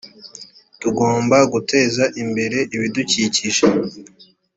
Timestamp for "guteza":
1.53-2.03